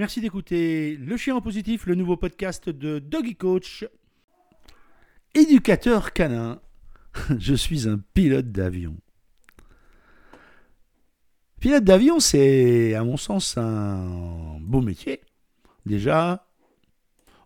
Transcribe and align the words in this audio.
Merci 0.00 0.22
d'écouter 0.22 0.96
Le 0.96 1.18
Chien 1.18 1.36
en 1.36 1.42
Positif, 1.42 1.84
le 1.84 1.94
nouveau 1.94 2.16
podcast 2.16 2.70
de 2.70 3.00
Doggy 3.00 3.36
Coach. 3.36 3.84
Éducateur 5.34 6.14
canin, 6.14 6.58
je 7.38 7.52
suis 7.52 7.86
un 7.86 8.00
pilote 8.14 8.50
d'avion. 8.50 8.96
Pilote 11.60 11.84
d'avion, 11.84 12.18
c'est 12.18 12.94
à 12.94 13.04
mon 13.04 13.18
sens 13.18 13.58
un 13.58 14.56
beau 14.62 14.80
métier. 14.80 15.20
Déjà, 15.84 16.48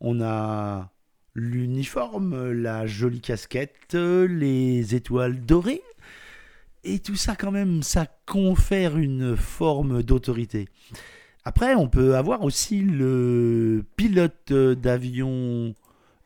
on 0.00 0.20
a 0.20 0.90
l'uniforme, 1.36 2.50
la 2.50 2.84
jolie 2.84 3.20
casquette, 3.20 3.94
les 3.94 4.96
étoiles 4.96 5.40
dorées. 5.46 5.84
Et 6.82 6.98
tout 6.98 7.14
ça 7.14 7.36
quand 7.36 7.52
même, 7.52 7.84
ça 7.84 8.08
confère 8.26 8.98
une 8.98 9.36
forme 9.36 10.02
d'autorité. 10.02 10.66
Après, 11.50 11.74
on 11.74 11.88
peut 11.88 12.14
avoir 12.14 12.44
aussi 12.44 12.80
le 12.80 13.84
pilote 13.96 14.52
d'avion 14.52 15.74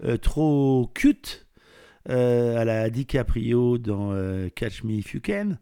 euh, 0.04 0.18
trop 0.18 0.90
cute 0.92 1.46
euh, 2.10 2.58
à 2.58 2.66
la 2.66 2.90
DiCaprio 2.90 3.78
dans 3.78 4.12
euh, 4.12 4.50
Catch 4.50 4.84
Me 4.84 4.92
If 4.92 5.14
You 5.14 5.22
Can. 5.24 5.56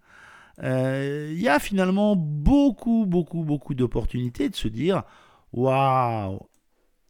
Il 0.61 1.41
y 1.41 1.49
a 1.49 1.61
finalement 1.61 2.17
beaucoup, 2.17 3.07
beaucoup, 3.07 3.45
beaucoup 3.45 3.75
d'opportunités 3.75 4.49
de 4.49 4.57
se 4.57 4.67
dire 4.67 5.05
Waouh, 5.53 6.41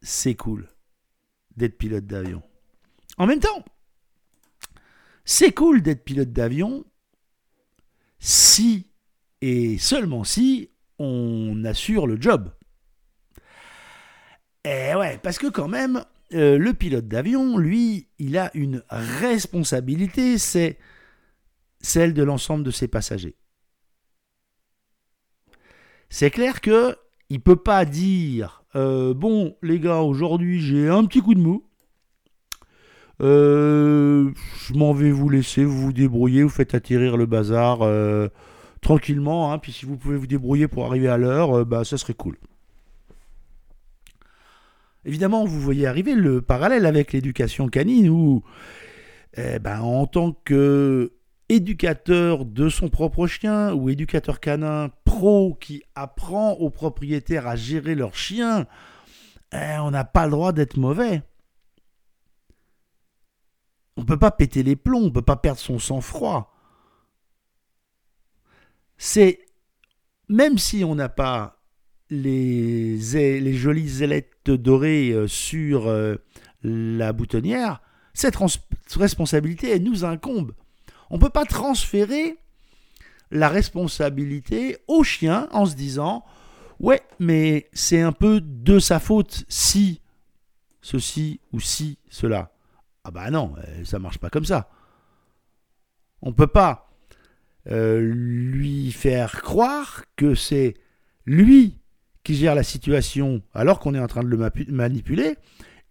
c'est 0.03 0.35
cool 0.35 0.67
d'être 1.57 1.79
pilote 1.79 2.05
d'avion. 2.05 2.43
En 3.17 3.25
même 3.25 3.39
temps, 3.39 3.65
c'est 5.25 5.53
cool 5.53 5.81
d'être 5.81 6.03
pilote 6.03 6.31
d'avion 6.31 6.85
si 8.19 8.91
et 9.41 9.79
seulement 9.79 10.23
si 10.23 10.69
on 11.03 11.63
assure 11.65 12.07
le 12.07 12.19
job. 12.19 12.49
Eh 14.65 14.95
ouais, 14.95 15.19
parce 15.21 15.37
que 15.37 15.47
quand 15.47 15.67
même, 15.67 16.03
euh, 16.33 16.57
le 16.57 16.73
pilote 16.73 17.07
d'avion, 17.07 17.57
lui, 17.57 18.07
il 18.17 18.37
a 18.37 18.49
une 18.53 18.81
responsabilité, 18.89 20.37
c'est 20.37 20.77
celle 21.81 22.13
de 22.13 22.23
l'ensemble 22.23 22.63
de 22.63 22.71
ses 22.71 22.87
passagers. 22.87 23.35
C'est 26.09 26.31
clair 26.31 26.61
que 26.61 26.95
il 27.29 27.41
peut 27.41 27.55
pas 27.55 27.85
dire 27.85 28.63
euh, 28.75 29.13
bon 29.13 29.55
les 29.63 29.79
gars 29.79 30.01
aujourd'hui 30.01 30.59
j'ai 30.59 30.87
un 30.87 31.05
petit 31.05 31.21
coup 31.21 31.33
de 31.33 31.39
mou, 31.39 31.65
euh, 33.21 34.31
je 34.67 34.73
m'en 34.73 34.93
vais 34.93 35.11
vous 35.11 35.29
laisser, 35.29 35.63
vous 35.65 35.87
vous 35.87 35.93
débrouiller, 35.93 36.43
vous 36.43 36.49
faites 36.49 36.75
atterrir 36.75 37.17
le 37.17 37.25
bazar 37.25 37.79
tranquillement, 38.83 39.51
hein, 39.51 39.57
puis 39.57 39.71
si 39.71 39.85
vous 39.85 39.97
pouvez 39.97 40.17
vous 40.17 40.27
débrouiller 40.27 40.67
pour 40.67 40.85
arriver 40.85 41.07
à 41.07 41.17
l'heure, 41.17 41.57
euh, 41.57 41.65
bah, 41.65 41.83
ça 41.83 41.97
serait 41.97 42.13
cool. 42.13 42.37
Évidemment, 45.05 45.45
vous 45.45 45.59
voyez 45.59 45.87
arriver 45.87 46.13
le 46.13 46.41
parallèle 46.41 46.85
avec 46.85 47.11
l'éducation 47.11 47.67
canine 47.67 48.09
où, 48.09 48.43
eh 49.35 49.59
ben, 49.59 49.81
en 49.81 50.05
tant 50.05 50.31
que 50.31 51.13
éducateur 51.49 52.45
de 52.45 52.69
son 52.69 52.89
propre 52.89 53.27
chien 53.27 53.73
ou 53.73 53.89
éducateur 53.89 54.39
canin 54.39 54.89
pro 55.03 55.57
qui 55.59 55.83
apprend 55.93 56.53
aux 56.53 56.69
propriétaires 56.69 57.47
à 57.47 57.55
gérer 57.55 57.95
leur 57.95 58.15
chien, 58.15 58.65
eh, 59.51 59.77
on 59.79 59.91
n'a 59.91 60.05
pas 60.05 60.25
le 60.25 60.31
droit 60.31 60.53
d'être 60.53 60.77
mauvais. 60.77 61.21
On 63.97 64.01
ne 64.01 64.07
peut 64.07 64.17
pas 64.17 64.31
péter 64.31 64.63
les 64.63 64.75
plombs, 64.75 65.01
on 65.01 65.05
ne 65.05 65.09
peut 65.09 65.21
pas 65.21 65.35
perdre 65.35 65.59
son 65.59 65.79
sang-froid 65.79 66.52
c'est 68.97 69.39
même 70.29 70.57
si 70.57 70.83
on 70.83 70.95
n'a 70.95 71.09
pas 71.09 71.59
les, 72.09 72.99
jolies 73.53 74.03
ailettes 74.03 74.49
dorées 74.49 75.11
euh, 75.11 75.27
sur 75.27 75.87
euh, 75.87 76.15
la 76.63 77.13
boutonnière, 77.13 77.81
cette 78.13 78.37
responsabilité, 78.95 79.71
elle 79.71 79.83
nous 79.83 80.05
incombe. 80.05 80.53
On 81.09 81.15
ne 81.15 81.21
peut 81.21 81.29
pas 81.29 81.45
transférer 81.45 82.37
la 83.31 83.49
responsabilité 83.49 84.77
au 84.87 85.03
chien 85.03 85.47
en 85.51 85.65
se 85.65 85.75
disant 85.75 86.23
Ouais, 86.79 87.01
mais 87.19 87.69
c'est 87.73 88.01
un 88.01 88.11
peu 88.11 88.41
de 88.41 88.79
sa 88.79 88.99
faute 88.99 89.45
si 89.47 90.01
ceci 90.81 91.39
ou 91.51 91.59
si 91.59 91.97
cela. 92.09 92.51
Ah 93.03 93.11
bah 93.11 93.31
non, 93.31 93.53
euh, 93.57 93.85
ça 93.85 93.99
marche 93.99 94.17
pas 94.17 94.29
comme 94.29 94.45
ça. 94.45 94.69
On 96.21 96.29
ne 96.29 96.35
peut 96.35 96.47
pas 96.47 96.82
euh, 97.71 97.99
lui 97.99 98.91
faire 98.91 99.41
croire 99.41 100.03
que 100.15 100.35
c'est 100.35 100.75
lui 101.25 101.79
qui 102.23 102.35
gère 102.35 102.55
la 102.55 102.63
situation 102.63 103.41
alors 103.53 103.79
qu'on 103.79 103.95
est 103.95 103.99
en 103.99 104.07
train 104.07 104.23
de 104.23 104.27
le 104.27 104.51
manipuler 104.69 105.35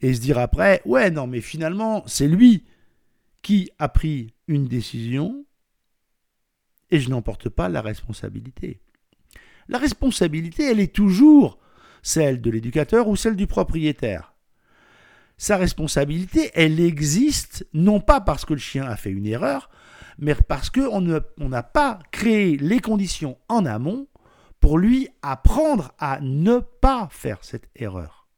et 0.01 0.15
se 0.15 0.21
dire 0.21 0.39
après 0.39 0.83
ouais 0.85 1.11
non 1.11 1.27
mais 1.27 1.41
finalement 1.41 2.03
c'est 2.07 2.29
lui 2.29 2.65
qui 3.43 3.71
a 3.79 3.89
pris 3.89 4.35
une 4.49 4.67
décision 4.67 5.45
et 6.93 7.01
je 7.01 7.11
n'en 7.11 7.23
porte 7.23 7.49
pas 7.49 7.69
la 7.69 7.81
responsabilité. 7.81 8.81
La 9.69 9.79
responsabilité, 9.79 10.65
elle 10.65 10.79
est 10.79 10.95
toujours 10.95 11.59
celle 12.03 12.41
de 12.41 12.51
l'éducateur 12.51 13.09
ou 13.09 13.17
celle 13.17 13.35
du 13.35 13.47
propriétaire. 13.47 14.35
Sa 15.39 15.57
responsabilité, 15.57 16.51
elle 16.55 16.79
existe 16.79 17.67
non 17.73 18.01
pas 18.01 18.21
parce 18.21 18.45
que 18.45 18.53
le 18.53 18.61
chien 18.61 18.85
a 18.85 18.97
fait 18.97 19.11
une 19.11 19.27
erreur, 19.27 19.71
mais 20.19 20.35
parce 20.35 20.71
qu'on 20.71 21.01
n'a 21.01 21.63
pas 21.63 21.99
créé 22.11 22.57
les 22.57 22.81
conditions 22.81 23.39
en 23.49 23.65
amont 23.67 24.07
pour 24.61 24.79
lui 24.79 25.09
apprendre 25.23 25.93
à 25.99 26.21
ne 26.21 26.59
pas 26.59 27.09
faire 27.11 27.39
cette 27.43 27.69
erreur. 27.75 28.29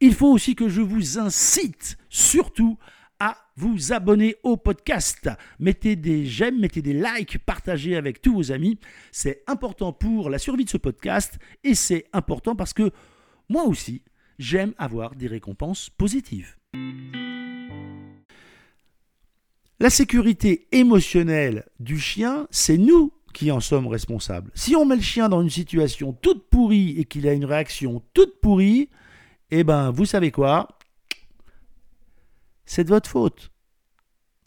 Il 0.00 0.14
faut 0.14 0.30
aussi 0.30 0.54
que 0.54 0.68
je 0.68 0.80
vous 0.80 1.18
incite 1.18 1.98
surtout 2.08 2.78
à 3.20 3.36
vous 3.56 3.92
abonner 3.92 4.36
au 4.44 4.56
podcast. 4.56 5.28
Mettez 5.58 5.96
des 5.96 6.24
j'aime, 6.24 6.60
mettez 6.60 6.82
des 6.82 6.92
likes, 6.92 7.38
partagez 7.44 7.96
avec 7.96 8.22
tous 8.22 8.32
vos 8.32 8.52
amis. 8.52 8.78
C'est 9.10 9.42
important 9.46 9.92
pour 9.92 10.30
la 10.30 10.38
survie 10.38 10.64
de 10.64 10.70
ce 10.70 10.76
podcast 10.76 11.38
et 11.64 11.74
c'est 11.74 12.06
important 12.12 12.54
parce 12.54 12.72
que 12.72 12.92
moi 13.48 13.64
aussi, 13.64 14.02
j'aime 14.38 14.74
avoir 14.78 15.14
des 15.14 15.26
récompenses 15.26 15.90
positives. 15.90 16.56
La 19.80 19.90
sécurité 19.90 20.66
émotionnelle 20.72 21.64
du 21.78 22.00
chien, 22.00 22.48
c'est 22.50 22.78
nous 22.78 23.12
qui 23.32 23.52
en 23.52 23.60
sommes 23.60 23.86
responsables. 23.86 24.50
Si 24.54 24.74
on 24.74 24.84
met 24.84 24.96
le 24.96 25.02
chien 25.02 25.28
dans 25.28 25.40
une 25.40 25.50
situation 25.50 26.12
toute 26.12 26.48
pourrie 26.48 26.98
et 26.98 27.04
qu'il 27.04 27.28
a 27.28 27.32
une 27.32 27.44
réaction 27.44 28.02
toute 28.12 28.40
pourrie, 28.40 28.88
eh 29.52 29.62
ben, 29.62 29.92
vous 29.92 30.04
savez 30.04 30.32
quoi? 30.32 30.78
C'est 32.66 32.82
de 32.82 32.88
votre 32.88 33.08
faute. 33.08 33.52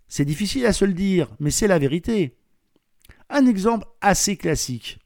C'est 0.10 0.26
difficile 0.26 0.66
à 0.66 0.74
se 0.74 0.84
le 0.84 0.94
dire, 0.94 1.30
mais 1.40 1.52
c'est 1.52 1.68
la 1.68 1.80
vérité. 1.80 2.36
Un 3.30 3.46
exemple 3.46 3.88
assez 4.02 4.36
classique. 4.36 5.00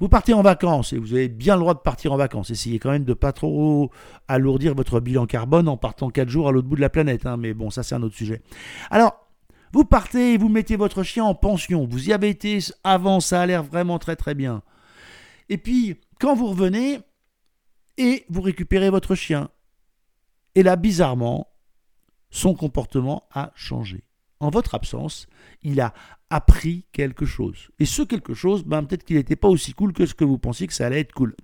Vous 0.00 0.08
partez 0.08 0.34
en 0.34 0.42
vacances 0.42 0.92
et 0.92 0.98
vous 0.98 1.14
avez 1.14 1.28
bien 1.28 1.54
le 1.54 1.60
droit 1.60 1.74
de 1.74 1.80
partir 1.80 2.12
en 2.12 2.16
vacances. 2.16 2.50
Essayez 2.50 2.78
quand 2.78 2.90
même 2.90 3.04
de 3.04 3.14
pas 3.14 3.32
trop 3.32 3.90
alourdir 4.28 4.74
votre 4.74 5.00
bilan 5.00 5.26
carbone 5.26 5.68
en 5.68 5.76
partant 5.76 6.10
4 6.10 6.28
jours 6.28 6.48
à 6.48 6.52
l'autre 6.52 6.68
bout 6.68 6.76
de 6.76 6.80
la 6.80 6.90
planète. 6.90 7.26
Hein. 7.26 7.36
mais 7.36 7.54
bon, 7.54 7.70
ça 7.70 7.82
c'est 7.82 7.94
un 7.94 8.02
autre 8.02 8.16
sujet. 8.16 8.42
Alors, 8.90 9.26
vous 9.72 9.84
partez 9.84 10.34
et 10.34 10.38
vous 10.38 10.48
mettez 10.48 10.76
votre 10.76 11.02
chien 11.02 11.24
en 11.24 11.34
pension. 11.34 11.86
Vous 11.86 12.08
y 12.08 12.12
avez 12.12 12.28
été 12.28 12.58
avant, 12.84 13.20
ça 13.20 13.40
a 13.40 13.46
l'air 13.46 13.62
vraiment 13.62 13.98
très 13.98 14.16
très 14.16 14.34
bien. 14.34 14.62
Et 15.48 15.58
puis, 15.58 16.00
quand 16.20 16.34
vous 16.34 16.48
revenez 16.48 17.00
et 17.98 18.24
vous 18.28 18.42
récupérez 18.42 18.90
votre 18.90 19.14
chien, 19.14 19.48
et 20.54 20.62
là, 20.62 20.76
bizarrement, 20.76 21.48
son 22.30 22.54
comportement 22.54 23.28
a 23.32 23.52
changé. 23.54 24.04
En 24.40 24.50
votre 24.50 24.74
absence, 24.74 25.26
il 25.62 25.80
a 25.80 25.94
appris 26.30 26.86
quelque 26.92 27.24
chose. 27.24 27.70
Et 27.78 27.86
ce 27.86 28.02
quelque 28.02 28.34
chose, 28.34 28.64
ben, 28.64 28.82
peut-être 28.82 29.04
qu'il 29.04 29.16
n'était 29.16 29.36
pas 29.36 29.48
aussi 29.48 29.72
cool 29.72 29.92
que 29.92 30.06
ce 30.06 30.14
que 30.14 30.24
vous 30.24 30.38
pensiez 30.38 30.66
que 30.66 30.74
ça 30.74 30.86
allait 30.86 31.00
être 31.00 31.12
cool. 31.12 31.34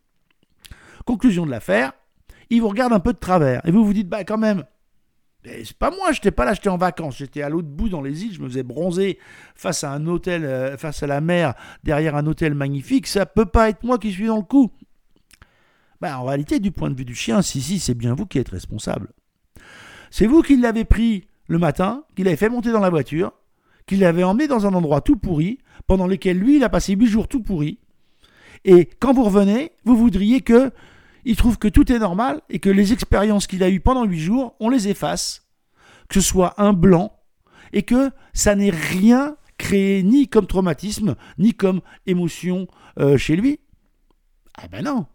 Conclusion 1.05 1.46
de 1.46 1.50
l'affaire, 1.50 1.93
il 2.50 2.61
vous 2.61 2.69
regarde 2.69 2.93
un 2.93 3.00
peu 3.00 3.12
de 3.12 3.19
travers. 3.19 3.66
Et 3.66 3.70
vous 3.70 3.84
vous 3.84 3.94
dites, 3.94 4.08
bah 4.08 4.25
quand 4.25 4.38
même, 4.38 4.64
c'est 5.44 5.76
pas 5.76 5.90
moi, 5.90 6.12
j'étais 6.12 6.31
pas 6.31 6.44
là, 6.44 6.55
j'étais 6.55 6.69
en 6.69 6.76
vacances, 6.76 7.16
j'étais 7.16 7.43
à 7.43 7.49
l'autre 7.49 7.69
bout 7.69 7.88
dans 7.88 8.02
les 8.02 8.25
îles, 8.25 8.34
je 8.34 8.40
me 8.40 8.49
faisais 8.49 8.62
bronzer 8.62 9.19
face 9.55 9.82
à 9.84 9.93
un 9.93 10.06
hôtel, 10.06 10.44
euh, 10.44 10.76
face 10.76 11.02
à 11.02 11.06
la 11.06 11.20
mer, 11.20 11.55
derrière 11.82 12.14
un 12.14 12.26
hôtel 12.26 12.55
magnifique, 12.55 13.06
ça 13.06 13.26
peut 13.26 13.46
pas 13.46 13.69
être 13.69 13.82
moi 13.82 13.99
qui 13.99 14.12
suis 14.12 14.26
dans 14.26 14.37
le 14.37 14.43
coup. 14.43 14.70
Ben, 16.00 16.16
en 16.16 16.25
réalité, 16.25 16.61
du 16.61 16.72
point 16.72 16.90
de 16.90 16.96
vue 16.96 17.05
du 17.05 17.14
chien, 17.14 17.43
si, 17.43 17.61
si, 17.61 17.78
c'est 17.78 17.94
bien 17.94 18.14
vous 18.14 18.26
qui 18.26 18.38
êtes 18.38 18.50
responsable. 18.50 19.08
C'est 20.11 20.26
vous 20.26 20.43
qui 20.43 20.56
l'avez 20.56 20.84
pris 20.84 21.26
le 21.52 21.58
matin, 21.58 22.04
qui 22.16 22.25
l'avez 22.25 22.37
fait 22.37 22.49
monter 22.49 22.72
dans 22.72 22.81
la 22.81 22.88
voiture, 22.88 23.32
qu'il 23.87 24.00
l'avait 24.00 24.25
emmené 24.25 24.49
dans 24.49 24.66
un 24.66 24.72
endroit 24.72 25.02
tout 25.02 25.16
pourri, 25.16 25.58
pendant 25.87 26.06
lequel 26.06 26.38
lui, 26.38 26.56
il 26.56 26.64
a 26.64 26.70
passé 26.70 26.94
huit 26.94 27.06
jours 27.06 27.28
tout 27.28 27.43
pourri. 27.43 27.78
Et 28.64 28.87
quand 28.87 29.12
vous 29.12 29.25
revenez, 29.25 29.72
vous 29.84 29.96
voudriez 29.96 30.40
que 30.40 30.70
il 31.25 31.37
trouve 31.37 31.58
que 31.58 31.69
tout 31.69 31.93
est 31.93 31.99
normal 31.99 32.40
et 32.49 32.58
que 32.58 32.70
les 32.70 32.93
expériences 32.94 33.46
qu'il 33.46 33.62
a 33.62 33.69
eues 33.69 33.81
pendant 33.81 34.04
huit 34.04 34.19
jours, 34.19 34.56
on 34.60 34.70
les 34.70 34.88
efface, 34.88 35.46
que 36.08 36.14
ce 36.14 36.20
soit 36.20 36.54
un 36.56 36.72
blanc, 36.72 37.12
et 37.75 37.82
que 37.82 38.10
ça 38.32 38.54
n'ait 38.54 38.70
rien 38.70 39.37
créé 39.58 40.02
ni 40.02 40.28
comme 40.28 40.46
traumatisme, 40.46 41.16
ni 41.38 41.52
comme 41.52 41.82
émotion 42.06 42.66
euh, 42.99 43.19
chez 43.19 43.37
lui. 43.37 43.60
Ah 44.56 44.69
ben 44.69 44.82
non. 44.82 45.06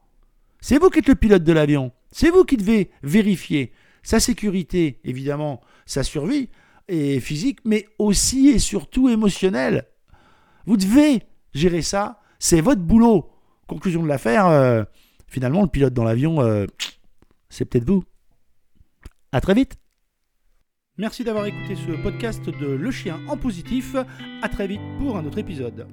C'est 0.62 0.78
vous 0.78 0.90
qui 0.90 1.00
êtes 1.00 1.08
le 1.08 1.16
pilote 1.16 1.44
de 1.44 1.54
l'avion. 1.54 1.92
C'est 2.12 2.30
vous 2.30 2.46
qui 2.46 2.58
devez 2.58 2.92
vérifier 3.02 3.74
sa 4.04 4.20
sécurité, 4.20 5.00
évidemment, 5.04 5.62
sa 5.88 6.04
survie 6.04 6.50
et 6.88 7.20
physique, 7.20 7.60
mais 7.66 7.88
aussi 7.98 8.50
et 8.50 8.60
surtout 8.60 9.10
émotionnelle. 9.10 9.88
Vous 10.68 10.78
devez 10.78 11.24
gérer 11.54 11.82
ça. 11.82 12.22
C'est 12.38 12.62
votre 12.62 12.82
boulot. 12.82 13.32
Conclusion 13.68 14.04
de 14.04 14.08
l'affaire, 14.08 14.46
euh, 14.48 14.84
finalement, 15.28 15.64
le 15.64 15.68
pilote 15.68 15.94
dans 15.94 16.04
l'avion, 16.04 16.42
euh, 16.42 16.68
c'est 17.50 17.66
peut-être 17.66 17.86
vous. 17.86 18.04
À 19.32 19.42
très 19.42 19.56
vite. 19.56 19.76
Merci 20.98 21.24
d'avoir 21.24 21.46
écouté 21.46 21.76
ce 21.76 22.02
podcast 22.02 22.44
de 22.46 22.68
Le 22.68 22.92
Chien 22.92 23.20
en 23.28 23.38
positif. 23.38 23.96
À 24.42 24.50
très 24.50 24.68
vite 24.68 24.82
pour 25.00 25.18
un 25.18 25.26
autre 25.26 25.38
épisode. 25.38 25.88